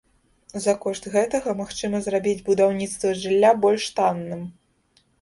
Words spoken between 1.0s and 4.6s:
гэтага магчыма зрабіць будаўніцтва жылля больш танным.